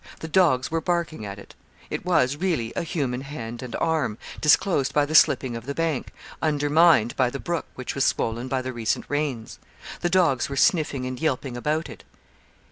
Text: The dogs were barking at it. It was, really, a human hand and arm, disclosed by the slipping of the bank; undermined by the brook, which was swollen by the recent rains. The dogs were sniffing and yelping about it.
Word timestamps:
The 0.19 0.27
dogs 0.27 0.71
were 0.71 0.81
barking 0.81 1.27
at 1.27 1.37
it. 1.37 1.53
It 1.91 2.03
was, 2.03 2.35
really, 2.35 2.73
a 2.75 2.81
human 2.81 3.21
hand 3.21 3.61
and 3.61 3.75
arm, 3.75 4.17
disclosed 4.41 4.95
by 4.95 5.05
the 5.05 5.13
slipping 5.13 5.55
of 5.55 5.67
the 5.67 5.75
bank; 5.75 6.11
undermined 6.41 7.15
by 7.15 7.29
the 7.29 7.37
brook, 7.39 7.67
which 7.75 7.93
was 7.93 8.03
swollen 8.03 8.47
by 8.47 8.63
the 8.63 8.73
recent 8.73 9.05
rains. 9.09 9.59
The 9.99 10.09
dogs 10.09 10.49
were 10.49 10.57
sniffing 10.57 11.05
and 11.05 11.19
yelping 11.19 11.55
about 11.55 11.87
it. 11.87 12.03